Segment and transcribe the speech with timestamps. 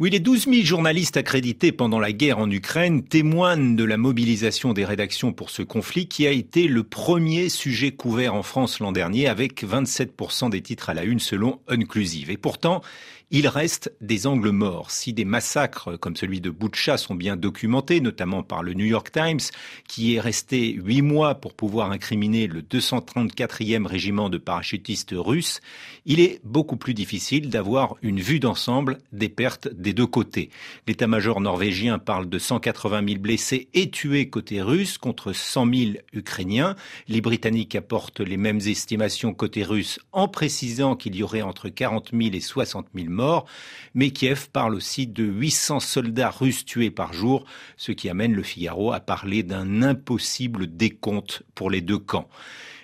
[0.00, 4.72] Oui, les 12 000 journalistes accrédités pendant la guerre en Ukraine témoignent de la mobilisation
[4.72, 8.90] des rédactions pour ce conflit qui a été le premier sujet couvert en France l'an
[8.90, 12.28] dernier avec 27% des titres à la une selon Inclusive.
[12.28, 12.82] Et pourtant,
[13.30, 14.90] il reste des angles morts.
[14.90, 19.10] Si des massacres comme celui de Boutcha sont bien documentés, notamment par le New York
[19.10, 19.40] Times,
[19.88, 25.60] qui est resté huit mois pour pouvoir incriminer le 234e régiment de parachutistes russes,
[26.04, 30.50] il est beaucoup plus difficile d'avoir une vue d'ensemble des pertes des deux côtés.
[30.88, 36.74] L'état-major norvégien parle de 180 000 blessés et tués côté russe contre 100 000 Ukrainiens.
[37.06, 42.10] Les Britanniques apportent les mêmes estimations côté russe en précisant qu'il y aurait entre 40
[42.12, 43.46] 000 et 60 000 morts.
[43.94, 47.44] Mais Kiev parle aussi de 800 soldats russes tués par jour,
[47.76, 52.28] ce qui amène le Figaro à parler d'un impossible décompte pour les deux camps.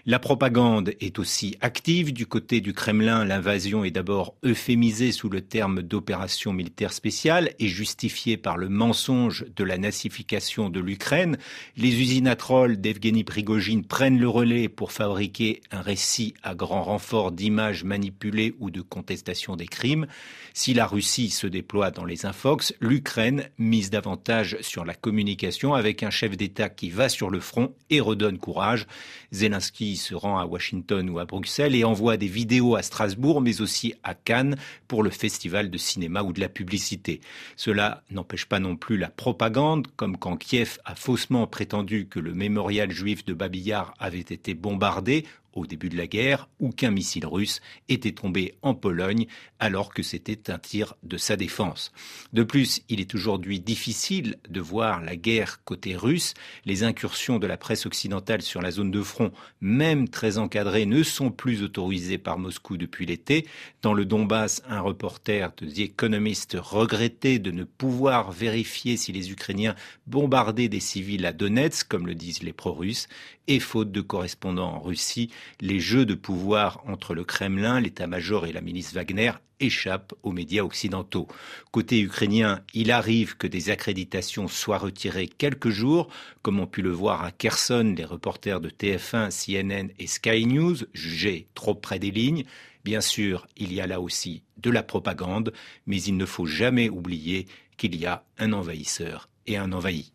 [0.07, 2.15] La propagande est aussi active.
[2.15, 7.69] Du côté du Kremlin, l'invasion est d'abord euphémisée sous le terme d'opération militaire spéciale et
[7.69, 11.37] justifiée par le mensonge de la nazification de l'Ukraine.
[11.77, 16.83] Les usines à trolls d'Evgeny Prigogine prennent le relais pour fabriquer un récit à grand
[16.83, 20.07] renfort d'images manipulées ou de contestation des crimes.
[20.55, 26.03] Si la Russie se déploie dans les infox, l'Ukraine mise davantage sur la communication avec
[26.03, 28.87] un chef d'État qui va sur le front et redonne courage.
[29.31, 33.61] Zelensky se rend à Washington ou à Bruxelles et envoie des vidéos à Strasbourg, mais
[33.61, 34.57] aussi à Cannes
[34.89, 37.21] pour le festival de cinéma ou de la publicité.
[37.57, 42.35] Cela n'empêche pas non plus la propagande, comme quand Kiev a faussement prétendu que le
[42.35, 47.27] mémorial juif de Babillard avait été bombardé au début de la guerre ou qu'un missile
[47.27, 49.27] russe était tombé en Pologne
[49.59, 51.93] alors que c'était un tir de sa défense.
[52.33, 56.35] De plus, il est aujourd'hui difficile de voir la guerre côté russe.
[56.65, 61.03] Les incursions de la presse occidentale sur la zone de front, même très encadrées, ne
[61.03, 63.47] sont plus autorisées par Moscou depuis l'été.
[63.83, 69.31] Dans le Donbass, un reporter de The Economist regrettait de ne pouvoir vérifier si les
[69.31, 69.75] Ukrainiens
[70.07, 73.09] bombardaient des civils à Donetsk, comme le disent les pro-russes,
[73.47, 75.31] et faute de correspondants en Russie,
[75.61, 80.63] les jeux de pouvoir entre le Kremlin, l'état-major et la milice Wagner échappent aux médias
[80.63, 81.29] occidentaux.
[81.71, 86.09] Côté ukrainien, il arrive que des accréditations soient retirées quelques jours,
[86.43, 90.77] comme ont pu le voir à Kherson les reporters de TF1, CNN et Sky News,
[90.95, 92.45] jugés trop près des lignes.
[92.85, 95.53] Bien sûr, il y a là aussi de la propagande,
[95.87, 97.47] mais il ne faut jamais oublier
[97.77, 100.11] qu'il y a un envahisseur et un envahi.